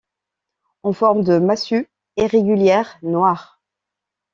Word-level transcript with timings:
En 0.81 0.93
forme 0.93 1.23
de 1.23 1.37
massue 1.37 1.87
irrégulière 2.17 2.97
noire. 3.03 3.61